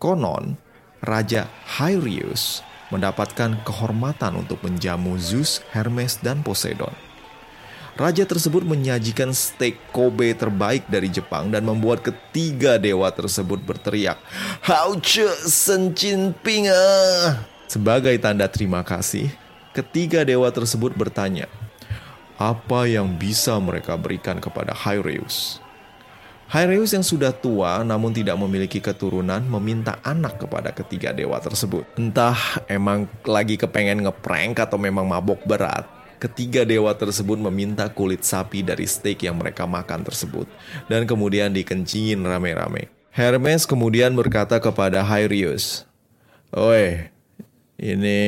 Konon, 0.00 0.56
Raja 1.04 1.52
Hyrius 1.76 2.64
mendapatkan 2.88 3.60
kehormatan 3.64 4.40
untuk 4.40 4.64
menjamu 4.64 5.20
Zeus, 5.20 5.60
Hermes, 5.72 6.16
dan 6.20 6.40
Poseidon. 6.40 7.11
Raja 7.92 8.24
tersebut 8.24 8.64
menyajikan 8.64 9.36
steak 9.36 9.76
Kobe 9.92 10.32
terbaik 10.32 10.88
dari 10.88 11.12
Jepang 11.12 11.52
dan 11.52 11.60
membuat 11.68 12.00
ketiga 12.00 12.80
dewa 12.80 13.12
tersebut 13.12 13.60
berteriak, 13.60 14.16
Hauce 14.64 15.28
Sencin 15.44 16.32
Pinga! 16.40 17.36
Sebagai 17.68 18.16
tanda 18.16 18.48
terima 18.48 18.80
kasih, 18.80 19.28
ketiga 19.76 20.24
dewa 20.24 20.48
tersebut 20.48 20.96
bertanya, 20.96 21.52
apa 22.40 22.88
yang 22.88 23.12
bisa 23.12 23.60
mereka 23.60 23.92
berikan 24.00 24.40
kepada 24.40 24.72
Hyreus? 24.72 25.60
Hyreus 26.48 26.96
yang 26.96 27.04
sudah 27.04 27.32
tua 27.32 27.84
namun 27.84 28.12
tidak 28.12 28.40
memiliki 28.40 28.80
keturunan 28.80 29.40
meminta 29.44 30.00
anak 30.00 30.40
kepada 30.40 30.72
ketiga 30.72 31.12
dewa 31.12 31.36
tersebut. 31.40 31.84
Entah 32.00 32.36
emang 32.72 33.04
lagi 33.28 33.60
kepengen 33.60 34.04
ngeprank 34.04 34.60
atau 34.64 34.76
memang 34.80 35.04
mabok 35.04 35.44
berat, 35.48 35.88
ketiga 36.22 36.62
dewa 36.62 36.94
tersebut 36.94 37.34
meminta 37.34 37.90
kulit 37.90 38.22
sapi 38.22 38.62
dari 38.62 38.86
steak 38.86 39.26
yang 39.26 39.42
mereka 39.42 39.66
makan 39.66 40.06
tersebut 40.06 40.46
dan 40.86 41.02
kemudian 41.02 41.50
dikencingin 41.50 42.22
rame-rame. 42.22 42.86
Hermes 43.10 43.66
kemudian 43.66 44.14
berkata 44.14 44.62
kepada 44.62 45.02
Hyreus, 45.02 45.82
Oi, 46.54 47.10
ini 47.82 48.18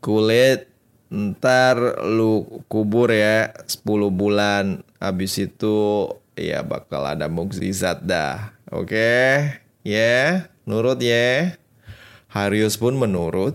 kulit 0.00 0.72
ntar 1.12 2.02
lu 2.02 2.64
kubur 2.66 3.12
ya 3.12 3.54
10 3.68 3.86
bulan 4.10 4.82
habis 4.98 5.38
itu 5.38 6.10
ya 6.34 6.66
bakal 6.66 7.06
ada 7.06 7.30
mukjizat 7.30 8.02
dah 8.02 8.50
oke 8.74 8.90
okay? 8.90 9.62
ya 9.86 9.94
yeah? 9.94 10.30
nurut 10.66 10.98
ya 10.98 11.14
yeah? 11.14 11.40
Harius 12.26 12.74
pun 12.74 12.98
menurut 12.98 13.54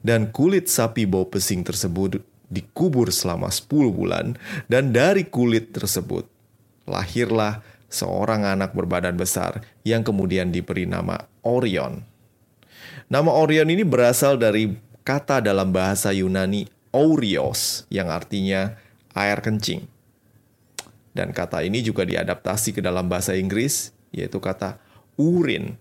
dan 0.00 0.32
kulit 0.32 0.72
sapi 0.72 1.04
bau 1.04 1.28
pesing 1.28 1.60
tersebut 1.60 2.24
dikubur 2.46 3.10
selama 3.10 3.50
10 3.50 3.90
bulan 3.90 4.26
dan 4.70 4.94
dari 4.94 5.26
kulit 5.26 5.74
tersebut 5.74 6.26
lahirlah 6.86 7.62
seorang 7.90 8.46
anak 8.46 8.74
berbadan 8.74 9.18
besar 9.18 9.62
yang 9.82 10.06
kemudian 10.06 10.50
diberi 10.50 10.86
nama 10.86 11.26
Orion. 11.42 12.02
Nama 13.06 13.30
Orion 13.30 13.70
ini 13.70 13.86
berasal 13.86 14.38
dari 14.38 14.74
kata 15.06 15.38
dalam 15.38 15.70
bahasa 15.70 16.10
Yunani 16.10 16.66
Aurios 16.90 17.86
yang 17.90 18.10
artinya 18.10 18.74
air 19.14 19.38
kencing. 19.42 19.86
Dan 21.16 21.32
kata 21.32 21.64
ini 21.64 21.80
juga 21.80 22.04
diadaptasi 22.04 22.76
ke 22.76 22.80
dalam 22.84 23.08
bahasa 23.08 23.32
Inggris 23.38 23.94
yaitu 24.12 24.42
kata 24.42 24.78
urin. 25.16 25.78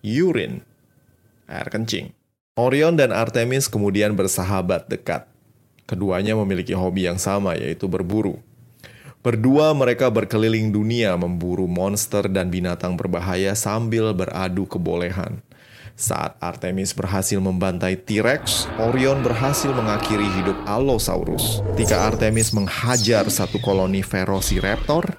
Urine. 0.00 0.64
Air 1.50 1.68
kencing. 1.68 2.14
Orion 2.56 2.96
dan 2.96 3.12
Artemis 3.14 3.68
kemudian 3.68 4.16
bersahabat 4.16 4.88
dekat. 4.88 5.29
Keduanya 5.90 6.38
memiliki 6.38 6.70
hobi 6.70 7.10
yang 7.10 7.18
sama, 7.18 7.58
yaitu 7.58 7.90
berburu. 7.90 8.38
Berdua 9.26 9.74
mereka 9.74 10.06
berkeliling 10.06 10.70
dunia 10.70 11.18
memburu 11.18 11.66
monster 11.66 12.30
dan 12.30 12.46
binatang 12.46 12.94
berbahaya 12.94 13.58
sambil 13.58 14.14
beradu 14.14 14.70
kebolehan. 14.70 15.42
Saat 15.98 16.38
Artemis 16.38 16.94
berhasil 16.94 17.42
membantai 17.42 17.98
T-Rex, 17.98 18.70
Orion 18.78 19.18
berhasil 19.20 19.74
mengakhiri 19.74 20.30
hidup 20.38 20.56
Allosaurus. 20.62 21.58
Ketika 21.74 22.06
Artemis 22.06 22.54
menghajar 22.54 23.26
satu 23.26 23.58
koloni 23.58 24.06
Velociraptor, 24.06 25.18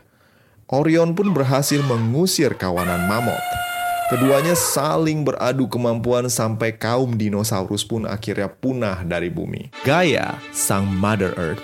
Orion 0.71 1.11
pun 1.11 1.35
berhasil 1.35 1.83
mengusir 1.83 2.55
kawanan 2.55 3.11
mammoth. 3.11 3.70
Keduanya 4.11 4.59
saling 4.59 5.23
beradu 5.23 5.71
kemampuan 5.71 6.27
sampai 6.27 6.75
kaum 6.75 7.15
dinosaurus 7.15 7.87
pun 7.87 8.03
akhirnya 8.03 8.51
punah 8.51 9.07
dari 9.07 9.31
bumi. 9.31 9.71
Gaia, 9.87 10.35
sang 10.51 10.83
Mother 10.83 11.31
Earth, 11.39 11.63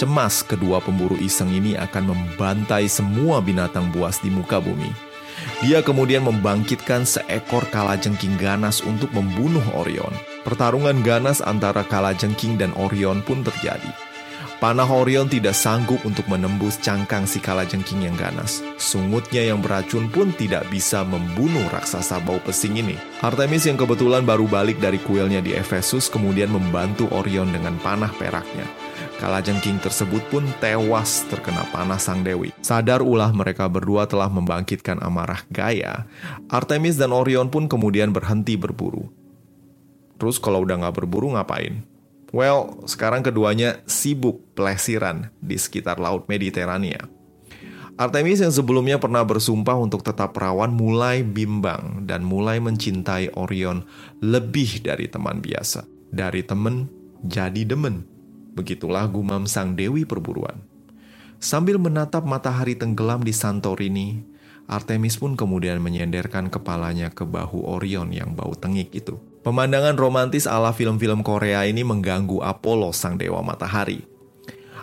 cemas 0.00 0.40
kedua 0.40 0.80
pemburu 0.80 1.20
iseng 1.20 1.52
ini 1.52 1.76
akan 1.76 2.16
membantai 2.16 2.88
semua 2.88 3.44
binatang 3.44 3.92
buas 3.92 4.16
di 4.24 4.32
muka 4.32 4.64
bumi. 4.64 4.88
Dia 5.60 5.84
kemudian 5.84 6.24
membangkitkan 6.24 7.04
seekor 7.04 7.68
kalajengking 7.68 8.40
ganas 8.40 8.80
untuk 8.80 9.12
membunuh 9.12 9.60
Orion. 9.76 10.16
Pertarungan 10.40 11.04
ganas 11.04 11.44
antara 11.44 11.84
kalajengking 11.84 12.56
dan 12.56 12.72
Orion 12.80 13.20
pun 13.20 13.44
terjadi. 13.44 13.92
Panah 14.64 14.88
Orion 14.88 15.28
tidak 15.28 15.52
sanggup 15.52 16.00
untuk 16.08 16.24
menembus 16.24 16.80
cangkang 16.80 17.28
si 17.28 17.36
kalajengking 17.36 18.08
yang 18.08 18.16
ganas. 18.16 18.64
Sungutnya 18.80 19.52
yang 19.52 19.60
beracun 19.60 20.08
pun 20.08 20.32
tidak 20.32 20.64
bisa 20.72 21.04
membunuh 21.04 21.68
raksasa 21.68 22.16
bau 22.24 22.40
pesing 22.40 22.80
ini. 22.80 22.96
Artemis 23.20 23.68
yang 23.68 23.76
kebetulan 23.76 24.24
baru 24.24 24.48
balik 24.48 24.80
dari 24.80 24.96
kuilnya 25.04 25.44
di 25.44 25.52
Efesus 25.52 26.08
kemudian 26.08 26.48
membantu 26.48 27.12
Orion 27.12 27.52
dengan 27.52 27.76
panah 27.76 28.08
peraknya. 28.16 28.64
Kalajengking 29.20 29.84
tersebut 29.84 30.24
pun 30.32 30.48
tewas 30.64 31.28
terkena 31.28 31.68
panah 31.68 32.00
sang 32.00 32.24
dewi. 32.24 32.48
Sadar 32.64 33.04
ulah 33.04 33.36
mereka 33.36 33.68
berdua 33.68 34.08
telah 34.08 34.32
membangkitkan 34.32 34.96
amarah 35.04 35.44
Gaia, 35.52 36.08
Artemis 36.48 36.96
dan 36.96 37.12
Orion 37.12 37.52
pun 37.52 37.68
kemudian 37.68 38.16
berhenti 38.16 38.56
berburu. 38.56 39.12
Terus 40.16 40.40
kalau 40.40 40.64
udah 40.64 40.80
nggak 40.80 41.04
berburu 41.04 41.36
ngapain? 41.36 41.84
Well, 42.34 42.82
sekarang 42.90 43.22
keduanya 43.22 43.78
sibuk 43.86 44.42
pelesiran 44.58 45.30
di 45.38 45.54
sekitar 45.54 46.02
Laut 46.02 46.26
Mediterania. 46.26 47.06
Artemis 47.94 48.42
yang 48.42 48.50
sebelumnya 48.50 48.98
pernah 48.98 49.22
bersumpah 49.22 49.78
untuk 49.78 50.02
tetap 50.02 50.34
perawan 50.34 50.74
mulai 50.74 51.22
bimbang 51.22 52.02
dan 52.10 52.26
mulai 52.26 52.58
mencintai 52.58 53.38
Orion 53.38 53.86
lebih 54.18 54.82
dari 54.82 55.06
teman 55.06 55.38
biasa. 55.38 55.86
Dari 56.10 56.42
temen 56.42 56.90
jadi 57.22 57.62
demen. 57.62 58.02
Begitulah 58.58 59.06
gumam 59.06 59.46
sang 59.46 59.78
dewi 59.78 60.02
perburuan. 60.02 60.58
Sambil 61.38 61.78
menatap 61.78 62.26
matahari 62.26 62.74
tenggelam 62.74 63.22
di 63.22 63.30
Santorini, 63.30 64.26
Artemis 64.66 65.22
pun 65.22 65.38
kemudian 65.38 65.78
menyenderkan 65.78 66.50
kepalanya 66.50 67.14
ke 67.14 67.22
bahu 67.22 67.62
Orion 67.62 68.10
yang 68.10 68.34
bau 68.34 68.58
tengik 68.58 68.90
itu. 68.90 69.22
Pemandangan 69.44 70.00
romantis 70.00 70.48
ala 70.48 70.72
film-film 70.72 71.20
Korea 71.20 71.68
ini 71.68 71.84
mengganggu 71.84 72.40
Apollo 72.40 72.96
sang 72.96 73.20
dewa 73.20 73.44
matahari. 73.44 74.00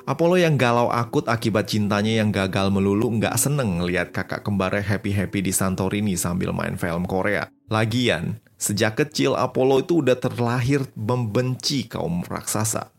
Apollo 0.06 0.38
yang 0.38 0.54
galau 0.54 0.94
akut 0.94 1.26
akibat 1.26 1.66
cintanya 1.66 2.22
yang 2.22 2.30
gagal 2.30 2.70
melulu 2.70 3.10
nggak 3.10 3.34
seneng 3.42 3.82
ngeliat 3.82 4.14
kakak 4.14 4.46
kembarnya 4.46 4.86
happy-happy 4.86 5.50
di 5.50 5.50
Santorini 5.50 6.14
sambil 6.14 6.54
main 6.54 6.78
film 6.78 7.10
Korea. 7.10 7.50
Lagian, 7.74 8.38
sejak 8.62 9.02
kecil 9.02 9.34
Apollo 9.34 9.90
itu 9.90 10.06
udah 10.06 10.22
terlahir 10.22 10.86
membenci 10.94 11.90
kaum 11.90 12.22
raksasa. 12.22 12.94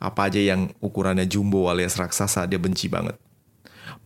Apa 0.00 0.32
aja 0.32 0.40
yang 0.40 0.72
ukurannya 0.80 1.28
jumbo 1.28 1.68
alias 1.68 2.00
raksasa 2.00 2.48
dia 2.48 2.56
benci 2.56 2.88
banget. 2.88 3.20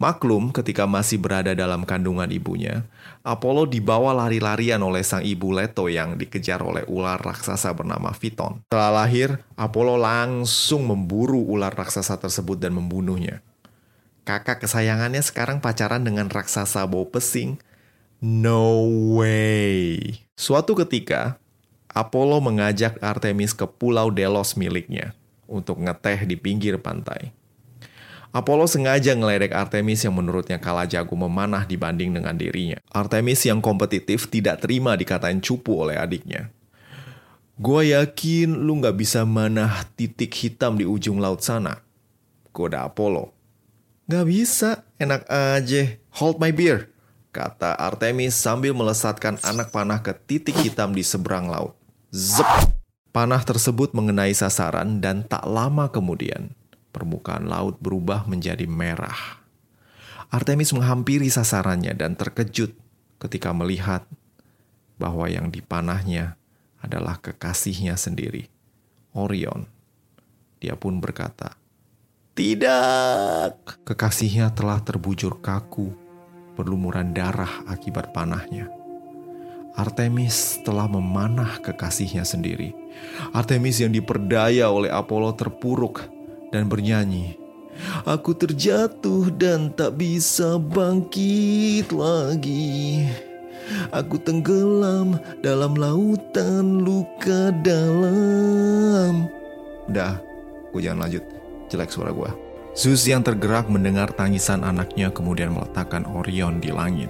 Maklum 0.00 0.50
ketika 0.50 0.88
masih 0.88 1.22
berada 1.22 1.54
dalam 1.54 1.86
kandungan 1.86 2.28
ibunya, 2.30 2.86
Apollo 3.22 3.70
dibawa 3.70 4.10
lari-larian 4.14 4.82
oleh 4.82 5.06
sang 5.06 5.22
ibu 5.22 5.54
Leto 5.54 5.86
yang 5.86 6.18
dikejar 6.18 6.58
oleh 6.62 6.82
ular 6.90 7.22
raksasa 7.22 7.70
bernama 7.76 8.10
Phaeton. 8.10 8.66
Setelah 8.66 9.04
lahir, 9.04 9.42
Apollo 9.54 9.98
langsung 10.00 10.86
memburu 10.86 11.38
ular 11.38 11.70
raksasa 11.70 12.18
tersebut 12.18 12.58
dan 12.58 12.74
membunuhnya. 12.74 13.42
Kakak 14.22 14.62
kesayangannya 14.62 15.22
sekarang 15.22 15.58
pacaran 15.58 16.06
dengan 16.06 16.30
raksasa 16.30 16.86
bau 16.86 17.10
pesing. 17.10 17.58
No 18.22 18.86
way. 19.18 20.22
Suatu 20.38 20.78
ketika, 20.78 21.42
Apollo 21.90 22.38
mengajak 22.38 23.02
Artemis 23.02 23.50
ke 23.50 23.66
pulau 23.66 24.14
Delos 24.14 24.54
miliknya 24.54 25.12
untuk 25.50 25.82
ngeteh 25.82 26.24
di 26.24 26.38
pinggir 26.38 26.80
pantai. 26.80 27.34
Apollo 28.32 28.64
sengaja 28.64 29.12
ngeledek 29.12 29.52
Artemis 29.52 30.08
yang 30.08 30.16
menurutnya 30.16 30.56
kalah 30.56 30.88
jago 30.88 31.12
memanah 31.12 31.68
dibanding 31.68 32.16
dengan 32.16 32.32
dirinya. 32.32 32.80
Artemis 32.88 33.44
yang 33.44 33.60
kompetitif 33.60 34.24
tidak 34.32 34.64
terima 34.64 34.96
dikatain 34.96 35.44
cupu 35.44 35.76
oleh 35.76 36.00
adiknya. 36.00 36.48
Gue 37.60 37.92
yakin 37.92 38.56
lu 38.56 38.80
gak 38.80 38.96
bisa 38.96 39.28
manah 39.28 39.84
titik 40.00 40.32
hitam 40.32 40.80
di 40.80 40.88
ujung 40.88 41.20
laut 41.20 41.44
sana. 41.44 41.84
Goda 42.56 42.88
Apollo. 42.88 43.36
Gak 44.08 44.24
bisa, 44.24 44.88
enak 44.96 45.28
aja. 45.28 46.00
Hold 46.16 46.40
my 46.40 46.56
beer, 46.56 46.88
kata 47.36 47.76
Artemis 47.76 48.32
sambil 48.32 48.72
melesatkan 48.72 49.36
anak 49.44 49.68
panah 49.76 50.00
ke 50.00 50.16
titik 50.16 50.56
hitam 50.56 50.96
di 50.96 51.04
seberang 51.04 51.52
laut. 51.52 51.76
Zep! 52.08 52.48
Panah 53.12 53.44
tersebut 53.44 53.92
mengenai 53.92 54.32
sasaran 54.32 55.04
dan 55.04 55.20
tak 55.20 55.44
lama 55.44 55.92
kemudian 55.92 56.56
permukaan 56.92 57.48
laut 57.48 57.80
berubah 57.80 58.28
menjadi 58.28 58.68
merah. 58.68 59.42
Artemis 60.28 60.72
menghampiri 60.76 61.28
sasarannya 61.28 61.96
dan 61.96 62.16
terkejut 62.16 62.72
ketika 63.20 63.52
melihat 63.52 64.04
bahwa 65.00 65.26
yang 65.28 65.48
dipanahnya 65.48 66.36
adalah 66.78 67.18
kekasihnya 67.18 67.96
sendiri, 67.96 68.48
Orion. 69.16 69.66
Dia 70.60 70.78
pun 70.78 71.02
berkata, 71.02 71.56
"Tidak!" 72.36 73.82
Kekasihnya 73.82 74.54
telah 74.54 74.78
terbujur 74.84 75.42
kaku, 75.42 75.90
berlumuran 76.54 77.10
darah 77.16 77.66
akibat 77.66 78.14
panahnya. 78.14 78.70
Artemis 79.72 80.60
telah 80.68 80.84
memanah 80.84 81.56
kekasihnya 81.64 82.28
sendiri. 82.28 82.76
Artemis 83.32 83.80
yang 83.80 83.88
diperdaya 83.88 84.68
oleh 84.68 84.92
Apollo 84.92 85.40
terpuruk 85.40 86.11
dan 86.52 86.68
bernyanyi, 86.68 87.42
Aku 88.04 88.34
terjatuh 88.36 89.32
dan 89.34 89.72
tak 89.74 89.98
bisa 89.98 90.58
bangkit 90.60 91.90
lagi. 91.90 93.08
Aku 93.94 94.20
tenggelam 94.20 95.16
dalam 95.40 95.78
lautan 95.78 96.82
luka 96.82 97.54
dalam. 97.64 99.26
Udah, 99.88 100.20
gue 100.74 100.80
jangan 100.82 101.08
lanjut. 101.08 101.24
Jelek 101.70 101.90
suara 101.90 102.12
gue. 102.12 102.30
Zeus 102.72 103.04
yang 103.04 103.24
tergerak 103.24 103.68
mendengar 103.68 104.12
tangisan 104.12 104.64
anaknya 104.64 105.12
kemudian 105.12 105.52
meletakkan 105.52 106.04
Orion 106.08 106.60
di 106.60 106.72
langit. 106.72 107.08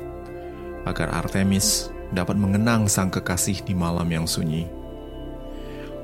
Agar 0.87 1.11
Artemis 1.14 1.90
dapat 2.11 2.35
mengenang 2.35 2.90
sang 2.90 3.11
kekasih 3.11 3.62
di 3.62 3.74
malam 3.74 4.07
yang 4.11 4.26
sunyi. 4.26 4.66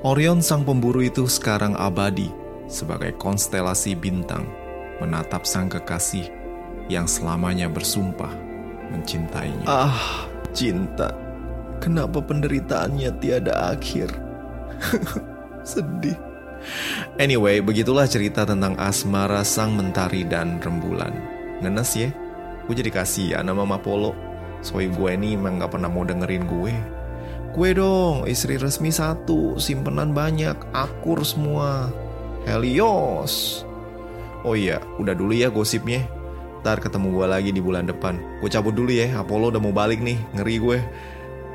Orion 0.07 0.39
sang 0.39 0.63
pemburu 0.63 1.03
itu 1.03 1.27
sekarang 1.27 1.75
abadi 1.75 2.31
sebagai 2.69 3.17
konstelasi 3.17 3.97
bintang 3.97 4.45
menatap 5.01 5.49
sang 5.49 5.73
kekasih 5.73 6.29
yang 6.93 7.09
selamanya 7.09 7.67
bersumpah 7.67 8.31
mencintainya. 8.93 9.65
Ah, 9.69 10.29
cinta. 10.53 11.13
Kenapa 11.79 12.19
penderitaannya 12.21 13.11
tiada 13.23 13.73
akhir? 13.77 14.11
Sedih. 15.69 16.17
Anyway, 17.17 17.63
begitulah 17.63 18.11
cerita 18.11 18.43
tentang 18.43 18.75
asmara 18.77 19.47
sang 19.47 19.79
mentari 19.79 20.27
dan 20.27 20.59
rembulan. 20.59 21.15
Ngenes 21.63 21.91
ya? 21.95 22.11
Gue 22.67 22.75
jadi 22.75 22.91
kasihan 22.91 23.47
sama 23.47 23.63
Mama 23.63 23.79
Polo. 23.79 24.13
Soalnya 24.59 24.91
gue 24.99 25.11
ini 25.15 25.29
emang 25.39 25.63
gak 25.63 25.79
pernah 25.79 25.87
mau 25.87 26.03
dengerin 26.03 26.45
gue. 26.51 26.75
Gue 27.55 27.71
dong, 27.75 28.27
istri 28.27 28.59
resmi 28.59 28.91
satu, 28.91 29.57
simpenan 29.57 30.13
banyak, 30.13 30.55
akur 30.75 31.23
semua. 31.23 31.89
Helios. 32.49 33.63
Oh 34.41 34.57
iya, 34.57 34.81
udah 34.97 35.13
dulu 35.13 35.37
ya 35.37 35.53
gosipnya. 35.53 36.09
Ntar 36.65 36.81
ketemu 36.81 37.13
gue 37.13 37.27
lagi 37.29 37.51
di 37.53 37.61
bulan 37.61 37.85
depan. 37.85 38.17
Gue 38.41 38.49
cabut 38.49 38.73
dulu 38.73 38.89
ya, 38.89 39.21
Apollo 39.21 39.53
udah 39.53 39.61
mau 39.61 39.77
balik 39.77 40.01
nih, 40.01 40.17
ngeri 40.33 40.57
gue. 40.57 40.79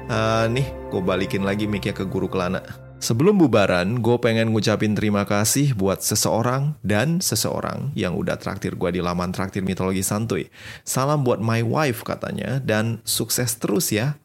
Uh, 0.06 0.46
nih, 0.54 0.68
gue 0.94 1.02
balikin 1.02 1.42
lagi 1.42 1.66
mic 1.66 1.90
ke 1.90 2.06
guru 2.06 2.30
kelana. 2.30 2.62
Sebelum 3.04 3.36
bubaran, 3.36 4.00
gue 4.00 4.16
pengen 4.16 4.56
ngucapin 4.56 4.96
terima 4.96 5.28
kasih 5.28 5.76
buat 5.76 6.00
seseorang 6.00 6.80
dan 6.88 7.20
seseorang 7.20 7.92
yang 8.00 8.16
udah 8.16 8.40
traktir 8.40 8.80
gue 8.80 8.96
di 8.96 9.04
laman 9.04 9.36
traktir 9.36 9.60
mitologi 9.60 10.00
santuy. 10.00 10.48
Salam 10.88 11.28
buat 11.28 11.44
my 11.44 11.68
wife 11.68 12.08
katanya, 12.08 12.64
dan 12.64 13.04
sukses 13.04 13.60
terus 13.60 13.92
ya. 13.92 14.16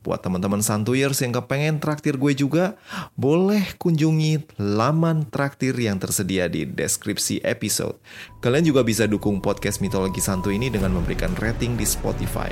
Buat 0.00 0.24
teman-teman 0.24 0.64
santuyers 0.64 1.20
yang 1.20 1.36
kepengen 1.36 1.76
traktir 1.76 2.16
gue 2.16 2.32
juga, 2.32 2.80
boleh 3.20 3.76
kunjungi 3.76 4.56
laman 4.56 5.28
traktir 5.28 5.76
yang 5.76 6.00
tersedia 6.00 6.48
di 6.48 6.64
deskripsi 6.64 7.44
episode. 7.44 8.00
Kalian 8.40 8.64
juga 8.64 8.80
bisa 8.80 9.04
dukung 9.04 9.44
podcast 9.44 9.84
Mitologi 9.84 10.24
Santu 10.24 10.56
ini 10.56 10.72
dengan 10.72 10.96
memberikan 10.96 11.36
rating 11.36 11.76
di 11.76 11.84
Spotify. 11.84 12.48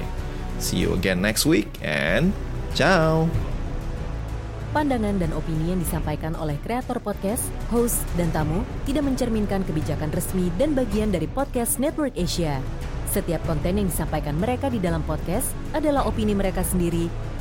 See 0.60 0.76
you 0.76 0.92
again 0.92 1.24
next 1.24 1.48
week 1.48 1.72
and 1.80 2.36
ciao! 2.76 3.24
Pandangan 4.76 5.16
dan 5.16 5.32
opini 5.32 5.72
yang 5.72 5.80
disampaikan 5.80 6.36
oleh 6.36 6.60
kreator 6.60 7.00
podcast, 7.00 7.48
host, 7.72 8.04
dan 8.20 8.28
tamu 8.36 8.60
tidak 8.84 9.08
mencerminkan 9.08 9.64
kebijakan 9.64 10.12
resmi 10.12 10.52
dan 10.60 10.76
bagian 10.76 11.08
dari 11.08 11.24
podcast 11.24 11.80
Network 11.80 12.12
Asia. 12.12 12.60
Setiap 13.08 13.40
konten 13.48 13.80
yang 13.80 13.88
disampaikan 13.88 14.36
mereka 14.36 14.68
di 14.68 14.76
dalam 14.76 15.00
podcast 15.08 15.56
adalah 15.72 16.04
opini 16.04 16.36
mereka 16.36 16.60
sendiri 16.60 17.08